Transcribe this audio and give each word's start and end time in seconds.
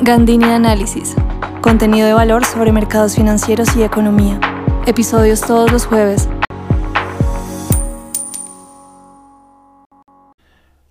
Gandini 0.00 0.44
Análisis. 0.44 1.16
Contenido 1.60 2.06
de 2.06 2.12
valor 2.12 2.44
sobre 2.44 2.70
mercados 2.70 3.16
financieros 3.16 3.76
y 3.76 3.82
economía. 3.82 4.38
Episodios 4.86 5.40
todos 5.40 5.72
los 5.72 5.86
jueves. 5.86 6.28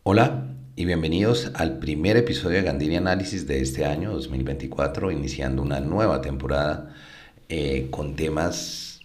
Hola 0.04 0.48
y 0.76 0.84
bienvenidos 0.84 1.52
al 1.56 1.80
primer 1.80 2.18
episodio 2.18 2.58
de 2.58 2.64
Gandini 2.64 2.98
Análisis 2.98 3.48
de 3.48 3.62
este 3.62 3.86
año 3.86 4.12
2024, 4.12 5.10
iniciando 5.12 5.62
una 5.62 5.80
nueva 5.80 6.20
temporada 6.20 6.94
eh, 7.48 7.88
con 7.90 8.18
temas 8.18 8.97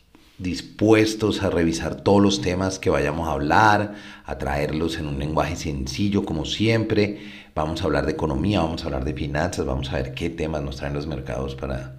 dispuestos 0.42 1.42
a 1.42 1.50
revisar 1.50 2.02
todos 2.02 2.22
los 2.22 2.40
temas 2.40 2.78
que 2.78 2.90
vayamos 2.90 3.28
a 3.28 3.32
hablar, 3.32 3.94
a 4.24 4.38
traerlos 4.38 4.98
en 4.98 5.06
un 5.06 5.18
lenguaje 5.18 5.56
sencillo 5.56 6.24
como 6.24 6.44
siempre 6.44 7.20
Vamos 7.54 7.82
a 7.82 7.84
hablar 7.84 8.06
de 8.06 8.12
economía, 8.12 8.60
vamos 8.60 8.82
a 8.82 8.86
hablar 8.86 9.04
de 9.04 9.12
finanzas, 9.12 9.66
vamos 9.66 9.92
a 9.92 9.96
ver 9.96 10.14
qué 10.14 10.30
temas 10.30 10.62
nos 10.62 10.76
traen 10.76 10.94
los 10.94 11.06
mercados 11.06 11.54
para, 11.54 11.96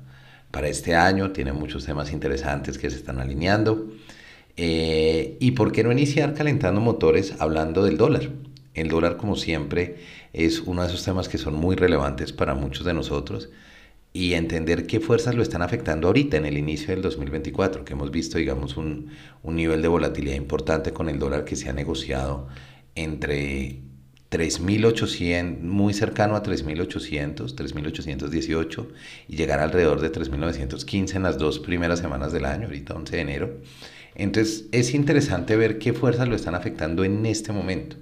para 0.50 0.68
este 0.68 0.96
año. 0.96 1.32
Tiene 1.32 1.54
muchos 1.54 1.86
temas 1.86 2.12
interesantes 2.12 2.80
que 2.80 2.90
se 2.90 2.96
están 2.98 3.20
alineando. 3.20 3.92
Eh, 4.58 5.38
¿Y 5.40 5.52
por 5.52 5.72
qué 5.72 5.84
no 5.84 5.92
iniciar 5.92 6.34
calentando 6.34 6.82
motores 6.82 7.36
hablando 7.40 7.84
del 7.84 7.98
dólar? 7.98 8.32
El 8.74 8.88
dólar, 8.88 9.16
como 9.16 9.36
siempre, 9.36 9.98
es 10.34 10.62
uno 10.62 10.82
de 10.82 10.88
esos 10.88 11.04
temas 11.06 11.30
que 11.30 11.38
son 11.38 11.54
muy 11.54 11.76
relevantes 11.76 12.34
para 12.34 12.56
muchos 12.56 12.84
de 12.84 12.96
nosotros 12.96 13.50
y 14.14 14.36
entender 14.36 14.86
qué 14.86 15.00
fuerzas 15.00 15.34
lo 15.34 15.42
están 15.42 15.64
afectando 15.64 16.08
ahorita 16.08 16.38
en 16.38 16.46
el 16.46 16.58
inicio 16.58 16.90
del 16.90 17.02
2024, 17.02 17.84
que 17.84 17.94
hemos 17.94 18.12
visto, 18.12 18.38
digamos, 18.38 18.78
un, 18.78 19.10
un 19.42 19.56
nivel 19.56 19.82
de 19.82 19.88
volatilidad 19.88 20.36
importante 20.36 20.94
con 20.94 21.10
el 21.10 21.18
dólar 21.18 21.46
que 21.46 21.56
se 21.56 21.68
ha 21.68 21.74
negociado 21.74 22.48
entre 22.94 23.82
3.800, 24.34 25.60
muy 25.60 25.94
cercano 25.94 26.36
a 26.36 26.44
3.800, 26.44 27.56
3.818 27.56 28.88
y 29.28 29.36
llegar 29.36 29.60
alrededor 29.60 30.02
de 30.02 30.12
3.915 30.12 31.16
en 31.16 31.24
las 31.24 31.38
dos 31.38 31.60
primeras 31.60 32.00
semanas 32.00 32.32
del 32.32 32.46
año, 32.46 32.66
ahorita 32.66 32.96
11 32.96 33.16
de 33.16 33.22
enero. 33.22 33.58
Entonces 34.16 34.66
es 34.72 34.94
interesante 34.94 35.56
ver 35.56 35.80
qué 35.80 35.94
fuerzas 35.94 36.28
lo 36.28 36.36
están 36.36 36.56
afectando 36.56 37.04
en 37.04 37.26
este 37.26 37.52
momento. 37.52 37.96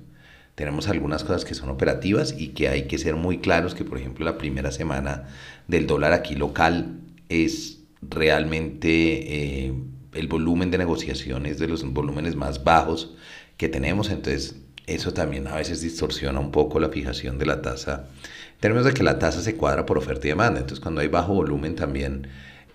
Tenemos 0.56 0.88
algunas 0.88 1.24
cosas 1.24 1.46
que 1.46 1.56
son 1.56 1.70
operativas 1.70 2.36
y 2.38 2.50
que 2.50 2.68
hay 2.68 2.84
que 2.84 2.98
ser 2.98 3.16
muy 3.16 3.40
claros 3.40 3.74
que 3.74 3.86
por 3.86 3.98
ejemplo 3.98 4.26
la 4.26 4.38
primera 4.38 4.72
semana 4.72 5.30
del 5.68 5.88
dólar 5.88 6.14
aquí 6.14 6.36
local 6.36 7.00
es 7.30 7.80
realmente 8.02 8.90
eh, 9.68 9.74
el 10.14 10.28
volumen 10.28 10.72
de 10.72 10.78
negociaciones 10.78 11.58
de 11.60 11.68
los 11.68 11.84
volúmenes 11.94 12.36
más 12.36 12.64
bajos 12.64 13.16
que 13.58 13.70
tenemos. 13.70 14.10
Entonces 14.10 14.56
eso 14.88 15.14
también 15.14 15.48
a 15.48 15.56
veces 15.56 15.82
distorsiona 15.82 16.40
un 16.40 16.52
poco 16.52 16.80
la 16.80 16.90
fijación 16.90 17.38
de 17.38 17.46
la 17.46 17.62
tasa, 17.62 18.08
en 18.54 18.60
términos 18.60 18.86
de 18.86 18.94
que 18.94 19.04
la 19.04 19.20
tasa 19.20 19.42
se 19.42 19.56
cuadra 19.56 19.86
por 19.86 19.98
oferta 19.98 20.28
y 20.28 20.32
demanda. 20.32 20.60
Entonces, 20.60 20.82
cuando 20.82 21.02
hay 21.02 21.08
bajo 21.08 21.34
volumen 21.34 21.76
también 21.76 22.28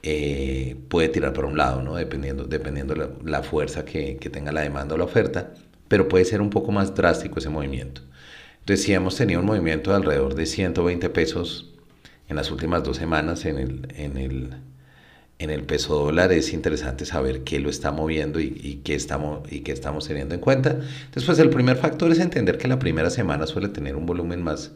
eh, 0.03 0.77
puede 0.89 1.09
tirar 1.09 1.33
por 1.33 1.45
un 1.45 1.57
lado, 1.57 1.83
¿no? 1.83 1.97
dependiendo, 1.97 2.45
dependiendo 2.45 2.95
la, 2.95 3.11
la 3.25 3.43
fuerza 3.43 3.85
que, 3.85 4.17
que, 4.17 4.31
tenga 4.31 4.53
la 4.53 4.61
demanda 4.61 4.95
o 4.95 4.99
la 4.99 5.05
oferta, 5.05 5.53
pero 5.89 6.09
puede 6.09 6.25
ser 6.25 6.41
un 6.41 6.51
poco 6.51 6.73
más 6.73 6.95
drástico 6.95 7.39
ese 7.39 7.49
movimiento. 7.49 8.03
Entonces, 8.61 8.85
si 8.85 8.93
hemos 8.95 9.17
tenido 9.17 9.41
un 9.41 9.47
movimiento 9.47 9.91
de 9.91 9.97
alrededor 9.97 10.35
de 10.35 10.47
120 10.47 11.09
pesos 11.11 11.73
en 12.29 12.37
las 12.37 12.51
últimas 12.51 12.83
dos 12.83 12.97
semanas 12.97 13.45
en 13.45 13.59
el, 13.59 13.89
en 13.97 14.17
el 14.17 14.57
en 15.39 15.51
el 15.51 15.65
peso 15.65 15.95
dólar 15.95 16.33
es 16.33 16.53
interesante 16.53 17.05
saber 17.05 17.45
qué 17.45 17.61
lo 17.61 17.69
está 17.69 17.93
moviendo 17.93 18.41
y, 18.41 18.81
qué, 18.85 18.95
estamos, 18.95 19.51
y 19.53 19.61
qué 19.61 19.73
estamos 19.73 20.09
teniendo 20.09 20.35
en 20.35 20.41
cuenta. 20.41 20.81
Después, 21.15 21.39
el 21.39 21.51
primer 21.51 21.77
factor 21.77 22.11
es 22.11 22.19
entender 22.21 22.59
que 22.59 22.69
la 22.69 22.79
primera 22.79 23.11
semana 23.11 23.47
suele 23.47 23.69
tener 23.69 23.97
un 23.97 24.07
volumen 24.07 24.43
más, 24.43 24.73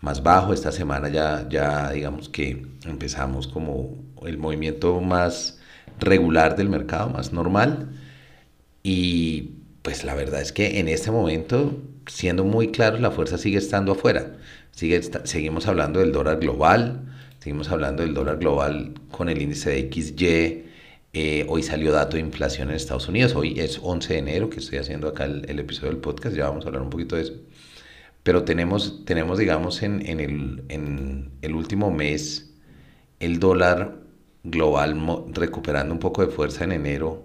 más 0.00 0.22
bajo. 0.22 0.52
Esta 0.52 0.72
semana 0.72 1.08
ya, 1.08 1.46
ya 1.48 1.90
digamos 1.90 2.28
que 2.28 2.66
empezamos 2.84 3.46
como 3.46 3.96
el 4.26 4.38
movimiento 4.38 5.00
más 5.00 5.60
regular 6.00 6.56
del 6.56 6.68
mercado, 6.68 7.10
más 7.10 7.32
normal. 7.32 7.90
Y 8.82 9.52
pues 9.82 10.04
la 10.04 10.14
verdad 10.14 10.40
es 10.40 10.52
que 10.52 10.78
en 10.80 10.88
este 10.88 11.10
momento, 11.10 11.76
siendo 12.06 12.44
muy 12.44 12.68
claros, 12.72 13.00
la 13.00 13.10
fuerza 13.10 13.38
sigue 13.38 13.58
estando 13.58 13.92
afuera. 13.92 14.36
Sigue, 14.70 15.00
seguimos 15.24 15.66
hablando 15.66 16.00
del 16.00 16.12
dólar 16.12 16.40
global, 16.40 17.12
Seguimos 17.42 17.72
hablando 17.72 18.04
del 18.04 18.14
dólar 18.14 18.38
global 18.38 18.94
con 19.10 19.28
el 19.28 19.42
índice 19.42 19.70
de 19.70 19.90
XY. 19.92 20.64
Eh, 21.12 21.44
hoy 21.48 21.64
salió 21.64 21.90
dato 21.90 22.14
de 22.14 22.20
inflación 22.20 22.68
en 22.70 22.76
Estados 22.76 23.08
Unidos. 23.08 23.34
Hoy 23.34 23.58
es 23.58 23.80
11 23.82 24.12
de 24.12 24.18
enero 24.20 24.48
que 24.48 24.60
estoy 24.60 24.78
haciendo 24.78 25.08
acá 25.08 25.24
el, 25.24 25.58
episodio 25.58 25.88
del 25.90 26.00
podcast. 26.00 26.36
Ya 26.36 26.48
vamos 26.48 26.64
a 26.64 26.68
hablar 26.68 26.82
un 26.82 26.90
poquito 26.90 27.16
de 27.16 27.22
eso. 27.22 27.32
Pero 28.22 28.44
tenemos, 28.44 29.04
tenemos 29.06 29.40
digamos, 29.40 29.82
en, 29.82 30.06
en, 30.06 30.20
el, 30.20 30.62
en 30.68 31.32
el 31.42 31.54
último 31.56 31.90
mes 31.90 32.54
el 33.18 33.40
dólar 33.40 33.96
global 34.44 34.96
recuperando 35.32 35.92
un 35.94 35.98
poco 35.98 36.24
de 36.24 36.30
fuerza 36.30 36.62
en 36.62 36.70
enero. 36.70 37.24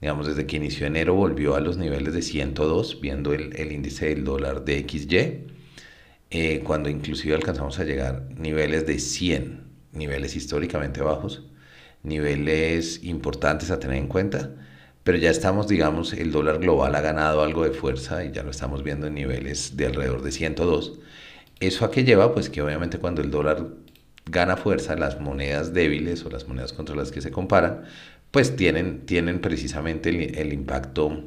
Digamos, 0.00 0.26
desde 0.26 0.46
que 0.46 0.56
inició 0.56 0.86
enero 0.86 1.14
volvió 1.14 1.54
a 1.54 1.60
los 1.60 1.78
niveles 1.78 2.12
de 2.14 2.22
102, 2.22 3.00
viendo 3.00 3.32
el, 3.32 3.56
el 3.56 3.72
índice 3.72 4.06
del 4.06 4.24
dólar 4.24 4.64
de 4.64 4.84
XY. 4.86 5.46
Eh, 6.30 6.60
cuando 6.64 6.88
inclusive 6.90 7.34
alcanzamos 7.34 7.78
a 7.78 7.84
llegar 7.84 8.28
niveles 8.36 8.86
de 8.86 8.98
100, 8.98 9.62
niveles 9.92 10.36
históricamente 10.36 11.00
bajos, 11.00 11.44
niveles 12.02 13.02
importantes 13.04 13.70
a 13.70 13.78
tener 13.78 13.96
en 13.96 14.08
cuenta, 14.08 14.50
pero 15.04 15.18
ya 15.18 15.30
estamos, 15.30 15.68
digamos, 15.68 16.12
el 16.12 16.32
dólar 16.32 16.58
global 16.58 16.94
ha 16.96 17.00
ganado 17.00 17.42
algo 17.42 17.64
de 17.64 17.70
fuerza 17.70 18.24
y 18.24 18.32
ya 18.32 18.42
lo 18.42 18.50
estamos 18.50 18.82
viendo 18.82 19.06
en 19.06 19.14
niveles 19.14 19.76
de 19.76 19.86
alrededor 19.86 20.22
de 20.22 20.32
102. 20.32 20.98
¿Eso 21.60 21.84
a 21.84 21.90
qué 21.90 22.04
lleva? 22.04 22.34
Pues 22.34 22.50
que 22.50 22.60
obviamente 22.60 22.98
cuando 22.98 23.22
el 23.22 23.30
dólar 23.30 23.68
gana 24.26 24.56
fuerza, 24.56 24.96
las 24.96 25.20
monedas 25.20 25.72
débiles 25.72 26.24
o 26.24 26.30
las 26.30 26.48
monedas 26.48 26.72
contra 26.72 26.96
las 26.96 27.12
que 27.12 27.20
se 27.20 27.30
comparan, 27.30 27.84
pues 28.36 28.54
tienen, 28.54 29.06
tienen 29.06 29.40
precisamente 29.40 30.10
el, 30.10 30.52
impacto 30.52 31.24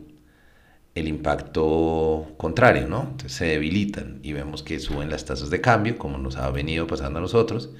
el 0.93 1.07
impacto 1.07 2.35
contrario, 2.37 2.87
¿no? 2.87 3.01
Entonces 3.01 3.31
se 3.31 3.45
debilitan 3.45 4.19
y 4.21 4.33
vemos 4.33 4.61
que 4.61 4.79
suben 4.79 5.09
las 5.09 5.25
tasas 5.25 5.49
de 5.49 5.59
cambio, 5.59 5.97
como 5.97 6.19
nos 6.19 6.35
ha 6.35 6.51
venido 6.51 6.85
pasando 6.85 7.17
a 7.17 7.21
nosotros, 7.23 7.71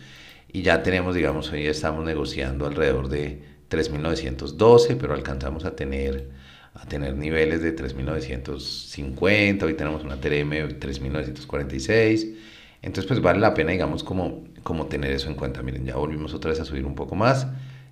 y 0.52 0.64
ya 0.64 0.82
tenemos, 0.82 1.14
digamos, 1.14 1.52
hoy 1.52 1.68
estamos 1.68 2.04
negociando 2.04 2.66
alrededor 2.66 3.08
de 3.08 3.44
3.912, 3.70 4.98
pero 5.00 5.14
alcanzamos 5.14 5.64
a 5.64 5.76
tener, 5.76 6.32
a 6.74 6.88
tener 6.88 7.16
niveles 7.16 7.62
de 7.62 7.76
3.950, 7.76 9.62
hoy 9.62 9.76
tenemos 9.76 10.04
una 10.04 10.20
TRM 10.20 10.50
de 10.50 10.80
3.946, 10.80 12.34
entonces 12.82 13.08
pues 13.08 13.22
vale 13.22 13.40
la 13.40 13.54
pena, 13.54 13.74
digamos, 13.74 14.04
como, 14.04 14.46
como 14.64 14.88
tener 14.88 15.12
eso 15.12 15.30
en 15.30 15.36
cuenta. 15.36 15.62
Miren, 15.62 15.86
ya 15.86 15.98
volvimos 15.98 16.34
otra 16.34 16.50
vez 16.50 16.60
a 16.60 16.66
subir 16.66 16.84
un 16.84 16.96
poco 16.96 17.14
más, 17.14 17.46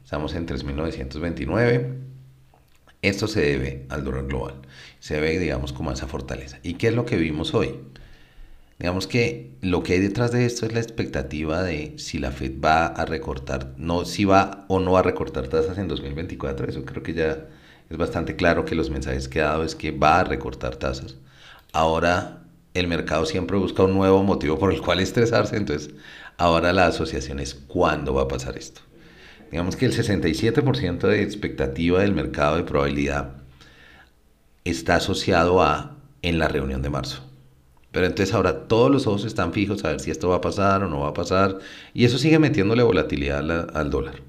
estamos 0.08 0.34
en 0.36 0.48
3.929 0.48 2.08
esto 3.02 3.28
se 3.28 3.42
debe 3.42 3.86
al 3.90 4.06
dólar 4.06 4.26
global, 4.26 4.56
se 5.00 5.16
debe, 5.16 5.38
digamos, 5.38 5.74
como 5.74 5.90
a 5.90 5.94
esa 5.94 6.08
fortaleza. 6.08 6.60
¿Y 6.64 6.76
qué 6.76 6.88
es 6.88 6.96
lo 6.96 7.06
que 7.06 7.18
vimos 7.18 7.54
hoy? 7.54 7.76
Digamos 8.80 9.06
que 9.06 9.52
lo 9.62 9.84
que 9.84 9.94
hay 9.94 10.00
detrás 10.00 10.32
de 10.32 10.46
esto 10.46 10.66
es 10.66 10.74
la 10.74 10.80
expectativa 10.80 11.62
de 11.62 11.94
si 11.98 12.20
la 12.20 12.32
Fed 12.32 12.54
va 12.64 12.86
a 12.88 13.06
recortar, 13.06 13.74
no 13.78 14.06
si 14.06 14.24
va 14.26 14.66
o 14.70 14.80
no 14.80 14.94
va 14.94 15.00
a 15.00 15.04
recortar 15.04 15.48
tasas 15.50 15.78
en 15.78 15.90
2024. 15.90 16.70
Eso 16.70 16.86
creo 16.86 17.04
que 17.04 17.14
ya 17.14 17.46
es 17.90 17.98
bastante 17.98 18.36
claro 18.38 18.66
que 18.66 18.76
los 18.76 18.90
mensajes 18.90 19.28
que 19.28 19.42
ha 19.42 19.50
dado 19.50 19.64
es 19.64 19.76
que 19.76 19.92
va 19.92 20.20
a 20.20 20.24
recortar 20.24 20.78
tasas. 20.78 21.18
Ahora 21.74 22.44
el 22.74 22.88
mercado 22.88 23.26
siempre 23.26 23.58
busca 23.58 23.84
un 23.84 23.94
nuevo 23.94 24.24
motivo 24.24 24.58
por 24.58 24.74
el 24.74 24.82
cual 24.82 25.00
estresarse, 25.02 25.58
entonces 25.58 25.94
ahora 26.38 26.72
la 26.74 26.88
asociación 26.88 27.40
es 27.40 27.56
cuándo 27.56 28.14
va 28.14 28.24
a 28.24 28.28
pasar 28.28 28.58
esto. 28.58 28.87
Digamos 29.52 29.76
que 29.76 29.86
el 29.86 29.94
67% 29.94 31.08
de 31.08 31.24
expectativa 31.24 32.02
del 32.02 32.14
mercado 32.14 32.58
de 32.58 32.64
probabilidad 32.64 33.38
está 34.66 34.96
asociado 34.96 35.62
a 35.62 35.98
en 36.22 36.40
la 36.40 36.48
reunión 36.48 36.82
de 36.82 36.90
marzo. 36.90 37.24
Pero 37.92 38.06
entonces 38.06 38.36
ahora 38.36 38.68
todos 38.68 38.92
los 38.92 39.08
ojos 39.08 39.26
están 39.26 39.54
fijos 39.54 39.84
a 39.84 39.90
ver 39.90 40.00
si 40.00 40.12
esto 40.12 40.30
va 40.30 40.36
a 40.36 40.42
pasar 40.42 40.84
o 40.84 40.90
no 40.90 41.00
va 41.00 41.10
a 41.10 41.14
pasar. 41.14 41.60
Y 41.94 42.06
eso 42.06 42.18
sigue 42.18 42.38
metiéndole 42.38 42.84
volatilidad 42.84 43.76
al, 43.76 43.90
dólar. 43.90 44.22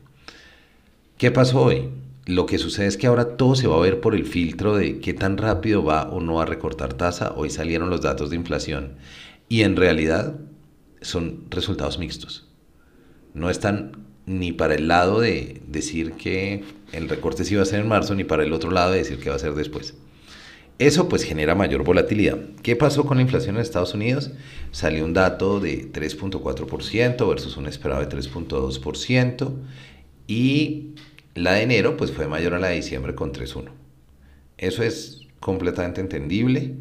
¿Qué 1.18 1.30
pasó 1.30 1.62
hoy? 1.62 1.90
Lo 2.24 2.46
que 2.46 2.58
sucede 2.58 2.86
es 2.86 2.96
que 2.96 3.06
ahora 3.06 3.36
todo 3.36 3.56
se 3.56 3.66
va 3.66 3.76
a 3.76 3.80
ver 3.80 4.00
por 4.00 4.14
el 4.14 4.24
filtro 4.24 4.76
de 4.76 5.00
qué 5.00 5.12
tan 5.12 5.36
rápido 5.38 5.84
va 5.84 6.08
o 6.08 6.20
no 6.20 6.40
a 6.40 6.46
recortar 6.46 6.94
tasa. 6.94 7.32
Hoy 7.36 7.50
salieron 7.50 7.90
los 7.90 8.02
datos 8.02 8.30
de 8.30 8.36
inflación. 8.36 8.96
Y 9.48 9.62
en 9.62 9.76
realidad 9.76 10.36
son 11.00 11.44
resultados 11.50 11.98
mixtos. 11.98 12.48
No 13.34 13.50
están 13.50 14.06
ni 14.28 14.52
para 14.52 14.74
el 14.74 14.88
lado 14.88 15.20
de 15.20 15.62
decir 15.66 16.12
que 16.12 16.62
el 16.92 17.08
recorte 17.08 17.44
sí 17.44 17.54
va 17.54 17.62
a 17.62 17.66
ser 17.66 17.80
en 17.80 17.88
marzo, 17.88 18.14
ni 18.14 18.24
para 18.24 18.44
el 18.44 18.52
otro 18.52 18.70
lado 18.70 18.92
de 18.92 18.98
decir 18.98 19.18
que 19.18 19.30
va 19.30 19.36
a 19.36 19.40
ser 19.40 19.54
después. 19.54 19.94
Eso 20.78 21.08
pues 21.08 21.24
genera 21.24 21.54
mayor 21.56 21.82
volatilidad. 21.82 22.38
¿Qué 22.62 22.76
pasó 22.76 23.04
con 23.04 23.16
la 23.16 23.22
inflación 23.22 23.56
en 23.56 23.62
Estados 23.62 23.94
Unidos? 23.94 24.30
Salió 24.70 25.04
un 25.04 25.14
dato 25.14 25.58
de 25.58 25.90
3.4% 25.90 27.28
versus 27.28 27.56
un 27.56 27.66
esperado 27.66 28.00
de 28.00 28.08
3.2% 28.08 29.54
y 30.28 30.90
la 31.34 31.54
de 31.54 31.62
enero 31.62 31.96
pues 31.96 32.12
fue 32.12 32.28
mayor 32.28 32.54
a 32.54 32.60
la 32.60 32.68
de 32.68 32.76
diciembre 32.76 33.14
con 33.14 33.32
3.1. 33.32 33.70
Eso 34.58 34.82
es 34.84 35.22
completamente 35.40 36.00
entendible 36.00 36.74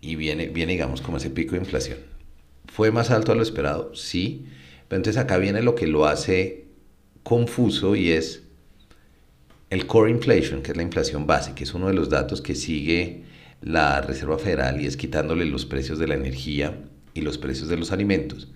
y 0.00 0.14
viene, 0.16 0.48
viene 0.48 0.72
digamos 0.72 1.00
como 1.00 1.16
ese 1.16 1.30
pico 1.30 1.52
de 1.52 1.58
inflación. 1.58 1.98
¿Fue 2.66 2.92
más 2.92 3.10
alto 3.10 3.32
a 3.32 3.34
lo 3.34 3.42
esperado? 3.42 3.94
Sí 3.96 4.46
Pero 4.86 4.98
entonces 4.98 5.20
acá 5.20 5.38
viene 5.38 5.60
lo 5.62 5.74
que 5.74 5.88
lo 5.88 6.06
hace 6.06 6.69
confuso 7.22 7.96
y 7.96 8.10
es 8.10 8.42
el 9.70 9.86
core 9.86 10.10
inflation, 10.10 10.62
que 10.62 10.72
es 10.72 10.76
la 10.76 10.82
inflación 10.82 11.26
base, 11.26 11.54
que 11.54 11.64
es 11.64 11.74
uno 11.74 11.88
de 11.88 11.94
los 11.94 12.10
datos 12.10 12.40
que 12.40 12.54
sigue 12.54 13.24
la 13.62 14.00
Reserva 14.00 14.38
Federal 14.38 14.80
y 14.80 14.86
es 14.86 14.96
quitándole 14.96 15.44
los 15.44 15.66
precios 15.66 15.98
de 15.98 16.08
la 16.08 16.14
energía 16.14 16.78
y 17.14 17.20
los 17.20 17.38
precios 17.38 17.68
de 17.68 17.76
los 17.76 17.92
alimentos, 17.92 18.48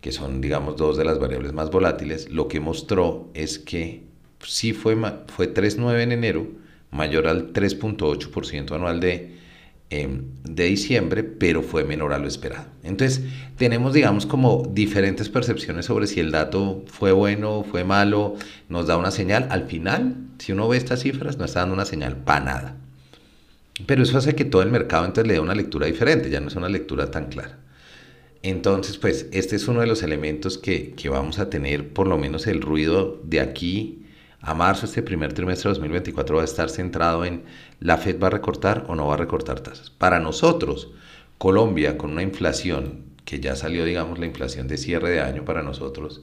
que 0.00 0.12
son, 0.12 0.40
digamos, 0.40 0.76
dos 0.76 0.96
de 0.96 1.04
las 1.04 1.18
variables 1.18 1.52
más 1.52 1.70
volátiles, 1.70 2.30
lo 2.30 2.48
que 2.48 2.60
mostró 2.60 3.30
es 3.34 3.58
que 3.58 4.02
sí 4.40 4.72
fue, 4.72 4.96
fue 5.28 5.52
3,9 5.52 6.00
en 6.00 6.12
enero, 6.12 6.48
mayor 6.90 7.26
al 7.26 7.52
3.8% 7.52 8.74
anual 8.74 9.00
de, 9.00 9.36
em, 9.90 10.22
de 10.44 10.64
diciembre, 10.64 11.22
pero 11.22 11.62
fue 11.62 11.84
menor 11.84 12.12
a 12.12 12.18
lo 12.18 12.26
esperado. 12.26 12.66
Entonces, 12.82 13.22
tenemos, 13.56 13.94
digamos, 13.94 14.26
como 14.26 14.70
diferentes 14.72 15.28
percepciones 15.28 15.86
sobre 15.86 16.06
si 16.06 16.20
el 16.20 16.30
dato 16.30 16.84
fue 16.86 17.12
bueno, 17.12 17.64
fue 17.70 17.84
malo, 17.84 18.34
nos 18.68 18.86
da 18.86 18.96
una 18.96 19.10
señal. 19.10 19.46
Al 19.50 19.66
final, 19.66 20.16
si 20.38 20.52
uno 20.52 20.68
ve 20.68 20.76
estas 20.76 21.00
cifras, 21.00 21.38
no 21.38 21.44
está 21.44 21.60
dando 21.60 21.74
una 21.74 21.84
señal 21.84 22.16
para 22.16 22.44
nada. 22.44 22.76
Pero 23.86 24.02
eso 24.02 24.16
hace 24.18 24.34
que 24.34 24.44
todo 24.44 24.62
el 24.62 24.70
mercado 24.70 25.04
entonces 25.04 25.28
le 25.28 25.34
dé 25.34 25.40
una 25.40 25.54
lectura 25.54 25.86
diferente, 25.86 26.30
ya 26.30 26.40
no 26.40 26.48
es 26.48 26.56
una 26.56 26.68
lectura 26.68 27.10
tan 27.10 27.26
clara. 27.26 27.58
Entonces, 28.42 28.96
pues 28.96 29.26
este 29.32 29.56
es 29.56 29.68
uno 29.68 29.80
de 29.80 29.86
los 29.86 30.02
elementos 30.02 30.56
que, 30.56 30.92
que 30.92 31.08
vamos 31.08 31.38
a 31.38 31.50
tener, 31.50 31.88
por 31.92 32.06
lo 32.06 32.16
menos 32.16 32.46
el 32.46 32.62
ruido 32.62 33.20
de 33.24 33.40
aquí 33.40 34.05
a 34.40 34.54
marzo, 34.54 34.86
este 34.86 35.02
primer 35.02 35.32
trimestre 35.32 35.68
de 35.68 35.74
2024 35.74 36.36
va 36.36 36.42
a 36.42 36.44
estar 36.44 36.70
centrado 36.70 37.24
en 37.24 37.44
la 37.80 37.96
Fed 37.96 38.20
va 38.20 38.28
a 38.28 38.30
recortar 38.30 38.84
o 38.88 38.94
no 38.94 39.06
va 39.06 39.14
a 39.14 39.18
recortar 39.18 39.60
tasas. 39.60 39.90
Para 39.90 40.20
nosotros, 40.20 40.92
Colombia, 41.38 41.98
con 41.98 42.12
una 42.12 42.22
inflación 42.22 43.06
que 43.24 43.40
ya 43.40 43.56
salió, 43.56 43.84
digamos, 43.84 44.18
la 44.18 44.26
inflación 44.26 44.68
de 44.68 44.78
cierre 44.78 45.10
de 45.10 45.20
año 45.20 45.44
para 45.44 45.62
nosotros, 45.62 46.22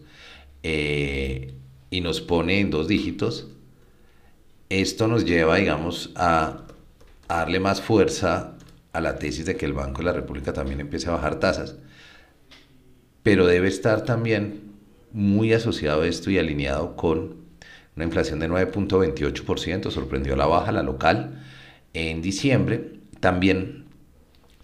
eh, 0.63 1.53
y 1.89 2.01
nos 2.01 2.21
pone 2.21 2.59
en 2.59 2.71
dos 2.71 2.87
dígitos, 2.87 3.47
esto 4.69 5.07
nos 5.07 5.25
lleva, 5.25 5.57
digamos, 5.57 6.11
a 6.15 6.63
darle 7.27 7.59
más 7.59 7.81
fuerza 7.81 8.57
a 8.93 9.01
la 9.01 9.17
tesis 9.17 9.45
de 9.45 9.57
que 9.57 9.65
el 9.65 9.73
Banco 9.73 9.99
de 9.99 10.05
la 10.05 10.13
República 10.13 10.53
también 10.53 10.79
empiece 10.79 11.09
a 11.09 11.13
bajar 11.13 11.39
tasas, 11.39 11.75
pero 13.23 13.45
debe 13.45 13.67
estar 13.67 14.05
también 14.05 14.71
muy 15.11 15.53
asociado 15.53 16.03
a 16.03 16.07
esto 16.07 16.29
y 16.31 16.37
alineado 16.37 16.95
con 16.95 17.42
una 17.95 18.05
inflación 18.05 18.39
de 18.39 18.49
9.28%, 18.49 19.91
sorprendió 19.91 20.35
la 20.35 20.45
baja, 20.45 20.71
la 20.71 20.83
local, 20.83 21.43
en 21.93 22.21
diciembre. 22.21 22.99
También, 23.19 23.85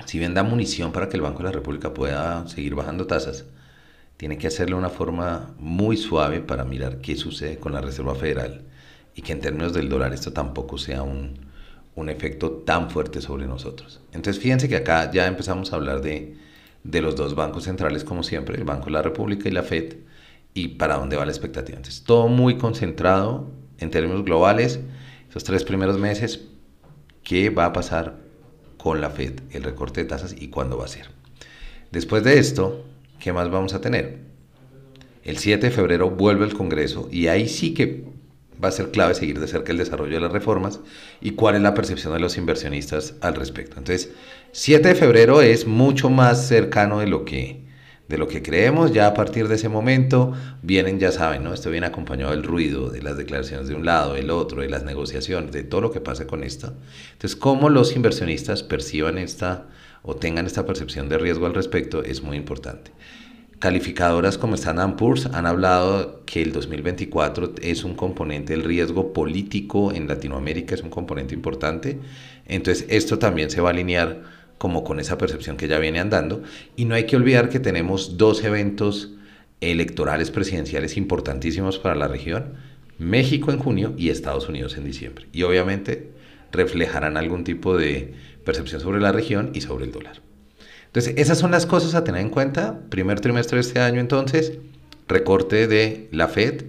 si 0.05 0.19
bien 0.19 0.33
da 0.33 0.43
munición 0.43 0.91
para 0.91 1.09
que 1.09 1.17
el 1.17 1.21
Banco 1.21 1.39
de 1.39 1.45
la 1.45 1.51
República 1.51 1.93
pueda 1.93 2.47
seguir 2.47 2.75
bajando 2.75 3.07
tasas, 3.07 3.45
tiene 4.17 4.37
que 4.37 4.47
hacerlo 4.47 4.75
de 4.75 4.79
una 4.81 4.89
forma 4.89 5.55
muy 5.59 5.95
suave 5.95 6.41
para 6.41 6.65
mirar 6.65 6.99
qué 6.99 7.15
sucede 7.15 7.57
con 7.57 7.71
la 7.71 7.81
Reserva 7.81 8.15
Federal 8.15 8.63
y 9.15 9.21
que 9.21 9.31
en 9.31 9.39
términos 9.39 9.73
del 9.73 9.89
dólar 9.89 10.13
esto 10.13 10.33
tampoco 10.33 10.77
sea 10.77 11.03
un, 11.03 11.39
un 11.95 12.09
efecto 12.09 12.51
tan 12.51 12.89
fuerte 12.89 13.21
sobre 13.21 13.45
nosotros. 13.45 14.01
Entonces 14.11 14.41
fíjense 14.41 14.67
que 14.67 14.77
acá 14.77 15.09
ya 15.11 15.27
empezamos 15.27 15.71
a 15.71 15.75
hablar 15.75 16.01
de, 16.01 16.35
de 16.83 17.01
los 17.01 17.15
dos 17.15 17.35
bancos 17.35 17.65
centrales 17.65 18.03
como 18.03 18.23
siempre, 18.23 18.57
el 18.57 18.63
Banco 18.63 18.85
de 18.85 18.91
la 18.91 19.01
República 19.01 19.47
y 19.47 19.51
la 19.51 19.63
Fed, 19.63 19.97
y 20.53 20.69
para 20.69 20.97
dónde 20.97 21.15
va 21.15 21.25
la 21.25 21.31
expectativa. 21.31 21.77
Entonces 21.77 22.03
todo 22.03 22.27
muy 22.27 22.57
concentrado 22.57 23.47
en 23.77 23.91
términos 23.91 24.25
globales, 24.25 24.79
esos 25.29 25.43
tres 25.43 25.63
primeros 25.63 25.97
meses, 25.97 26.41
qué 27.23 27.49
va 27.49 27.65
a 27.65 27.73
pasar 27.73 28.17
con 28.77 29.01
la 29.01 29.09
Fed, 29.09 29.41
el 29.51 29.63
recorte 29.63 30.01
de 30.01 30.09
tasas 30.09 30.35
y 30.37 30.47
cuándo 30.47 30.77
va 30.77 30.85
a 30.85 30.89
ser. 30.89 31.07
Después 31.91 32.23
de 32.23 32.39
esto, 32.39 32.85
¿qué 33.19 33.33
más 33.33 33.49
vamos 33.49 33.73
a 33.73 33.81
tener? 33.81 34.19
El 35.23 35.37
7 35.37 35.67
de 35.67 35.71
febrero 35.71 36.09
vuelve 36.09 36.45
el 36.45 36.53
Congreso 36.53 37.09
y 37.11 37.27
ahí 37.27 37.47
sí 37.47 37.73
que 37.73 38.05
va 38.63 38.69
a 38.69 38.71
ser 38.71 38.91
clave 38.91 39.15
seguir 39.15 39.39
de 39.39 39.47
cerca 39.47 39.71
el 39.71 39.77
desarrollo 39.77 40.15
de 40.15 40.21
las 40.21 40.31
reformas 40.31 40.79
y 41.21 41.31
cuál 41.31 41.55
es 41.55 41.61
la 41.61 41.73
percepción 41.73 42.13
de 42.13 42.19
los 42.19 42.37
inversionistas 42.37 43.15
al 43.21 43.35
respecto. 43.35 43.77
Entonces, 43.77 44.11
7 44.51 44.87
de 44.87 44.95
febrero 44.95 45.41
es 45.41 45.65
mucho 45.67 46.09
más 46.09 46.47
cercano 46.47 46.99
de 46.99 47.07
lo 47.07 47.25
que 47.25 47.63
de 48.09 48.17
lo 48.17 48.27
que 48.27 48.41
creemos, 48.41 48.91
ya 48.91 49.05
a 49.05 49.13
partir 49.13 49.47
de 49.47 49.55
ese 49.55 49.69
momento 49.69 50.33
vienen, 50.63 50.99
ya 50.99 51.11
saben, 51.11 51.43
¿no? 51.43 51.53
Esto 51.53 51.69
viene 51.69 51.85
acompañado 51.85 52.31
del 52.31 52.43
ruido, 52.43 52.89
de 52.89 53.03
las 53.03 53.17
declaraciones 53.17 53.67
de 53.67 53.75
un 53.75 53.85
lado, 53.85 54.15
del 54.15 54.31
otro, 54.31 54.61
de 54.61 54.69
las 54.69 54.83
negociaciones, 54.83 55.51
de 55.51 55.63
todo 55.63 55.81
lo 55.81 55.91
que 55.91 56.01
pasa 56.01 56.25
con 56.25 56.43
esto. 56.43 56.73
Entonces, 57.13 57.35
cómo 57.35 57.69
los 57.69 57.95
inversionistas 57.95 58.63
perciban 58.63 59.19
esta 59.19 59.67
o 60.01 60.15
tengan 60.15 60.47
esta 60.47 60.65
percepción 60.65 61.07
de 61.07 61.19
riesgo 61.19 61.45
al 61.45 61.53
respecto 61.53 62.03
es 62.03 62.23
muy 62.23 62.35
importante. 62.35 62.91
Calificadoras 63.59 64.39
como 64.39 64.55
Standard 64.55 64.95
Poor's 64.95 65.27
han 65.27 65.45
hablado 65.45 66.23
que 66.25 66.41
el 66.41 66.51
2024 66.51 67.55
es 67.61 67.83
un 67.83 67.93
componente 67.93 68.53
del 68.53 68.63
riesgo 68.63 69.13
político 69.13 69.91
en 69.91 70.07
Latinoamérica, 70.07 70.73
es 70.73 70.81
un 70.81 70.89
componente 70.89 71.35
importante. 71.35 71.99
Entonces 72.45 72.87
esto 72.89 73.19
también 73.19 73.51
se 73.51 73.59
va 73.59 73.69
a 73.69 73.73
alinear 73.73 74.38
como 74.59 74.83
con 74.83 74.99
esa 74.99 75.17
percepción 75.17 75.57
que 75.57 75.67
ya 75.67 75.79
viene 75.79 75.99
andando. 75.99 76.43
Y 76.75 76.85
no 76.85 76.93
hay 76.93 77.05
que 77.05 77.15
olvidar 77.15 77.49
que 77.49 77.59
tenemos 77.59 78.17
dos 78.17 78.43
eventos 78.43 79.13
electorales 79.61 80.29
presidenciales 80.29 80.95
importantísimos 80.97 81.79
para 81.79 81.95
la 81.95 82.07
región, 82.07 82.53
México 82.99 83.51
en 83.51 83.57
junio 83.57 83.93
y 83.97 84.09
Estados 84.09 84.47
Unidos 84.47 84.77
en 84.77 84.85
diciembre. 84.85 85.25
Y 85.33 85.43
obviamente 85.43 86.11
reflejarán 86.51 87.17
algún 87.17 87.43
tipo 87.43 87.75
de 87.77 88.13
percepción 88.45 88.81
sobre 88.81 88.99
la 88.99 89.11
región 89.11 89.51
y 89.53 89.61
sobre 89.61 89.85
el 89.85 89.91
dólar. 89.91 90.21
Entonces, 90.87 91.13
esas 91.17 91.37
son 91.37 91.51
las 91.51 91.65
cosas 91.65 91.95
a 91.95 92.03
tener 92.03 92.21
en 92.21 92.29
cuenta. 92.29 92.81
Primer 92.89 93.19
trimestre 93.21 93.55
de 93.55 93.61
este 93.61 93.79
año, 93.79 93.99
entonces, 93.99 94.53
recorte 95.07 95.67
de 95.67 96.09
la 96.11 96.27
Fed. 96.27 96.65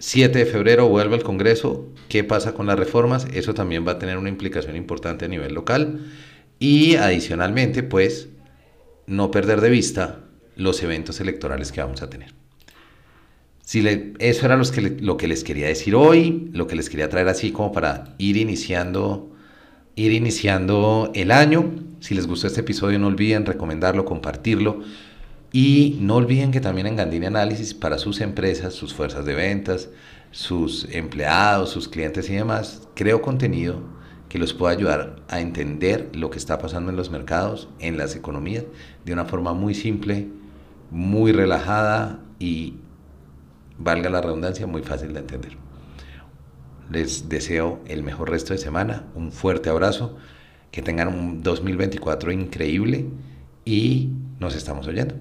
7 0.00 0.38
de 0.38 0.46
febrero 0.46 0.88
vuelve 0.88 1.16
al 1.16 1.22
Congreso. 1.22 1.88
¿Qué 2.08 2.24
pasa 2.24 2.54
con 2.54 2.66
las 2.66 2.78
reformas? 2.78 3.26
Eso 3.32 3.52
también 3.52 3.86
va 3.86 3.92
a 3.92 3.98
tener 3.98 4.16
una 4.16 4.28
implicación 4.28 4.76
importante 4.76 5.26
a 5.26 5.28
nivel 5.28 5.54
local. 5.54 6.00
Y 6.58 6.96
adicionalmente, 6.96 7.82
pues, 7.82 8.28
no 9.06 9.30
perder 9.30 9.60
de 9.60 9.70
vista 9.70 10.24
los 10.56 10.82
eventos 10.82 11.20
electorales 11.20 11.72
que 11.72 11.80
vamos 11.80 12.02
a 12.02 12.10
tener. 12.10 12.34
Si 13.62 13.86
eso 14.18 14.46
era 14.46 14.60
que 14.74 14.96
lo 15.00 15.16
que 15.16 15.28
les 15.28 15.44
quería 15.44 15.68
decir 15.68 15.94
hoy, 15.94 16.48
lo 16.52 16.66
que 16.66 16.74
les 16.74 16.88
quería 16.88 17.08
traer 17.08 17.28
así 17.28 17.52
como 17.52 17.70
para 17.70 18.14
ir 18.18 18.36
iniciando, 18.36 19.30
ir 19.94 20.12
iniciando 20.12 21.12
el 21.14 21.30
año. 21.30 21.74
Si 22.00 22.14
les 22.14 22.26
gustó 22.26 22.46
este 22.46 22.60
episodio, 22.60 22.98
no 22.98 23.08
olviden 23.08 23.44
recomendarlo, 23.44 24.04
compartirlo. 24.04 24.80
Y 25.52 25.98
no 26.00 26.16
olviden 26.16 26.50
que 26.50 26.60
también 26.60 26.86
en 26.86 26.96
Gandini 26.96 27.26
Análisis, 27.26 27.74
para 27.74 27.98
sus 27.98 28.20
empresas, 28.20 28.74
sus 28.74 28.94
fuerzas 28.94 29.24
de 29.24 29.34
ventas, 29.34 29.90
sus 30.30 30.86
empleados, 30.90 31.70
sus 31.70 31.88
clientes 31.88 32.28
y 32.30 32.34
demás, 32.34 32.88
creo 32.94 33.22
contenido 33.22 33.97
que 34.28 34.38
los 34.38 34.52
pueda 34.52 34.72
ayudar 34.72 35.16
a 35.28 35.40
entender 35.40 36.10
lo 36.14 36.30
que 36.30 36.38
está 36.38 36.58
pasando 36.58 36.90
en 36.90 36.96
los 36.96 37.10
mercados, 37.10 37.68
en 37.78 37.96
las 37.96 38.14
economías, 38.14 38.64
de 39.04 39.12
una 39.12 39.24
forma 39.24 39.54
muy 39.54 39.74
simple, 39.74 40.28
muy 40.90 41.32
relajada 41.32 42.20
y, 42.38 42.74
valga 43.78 44.10
la 44.10 44.20
redundancia, 44.20 44.66
muy 44.66 44.82
fácil 44.82 45.14
de 45.14 45.20
entender. 45.20 45.56
Les 46.90 47.28
deseo 47.28 47.80
el 47.86 48.02
mejor 48.02 48.30
resto 48.30 48.52
de 48.52 48.58
semana, 48.58 49.04
un 49.14 49.32
fuerte 49.32 49.70
abrazo 49.70 50.16
que 50.70 50.82
tengan 50.82 51.08
un 51.08 51.42
2024 51.42 52.32
increíble 52.32 53.06
y 53.64 54.10
nos 54.40 54.54
estamos 54.54 54.86
oyendo. 54.86 55.14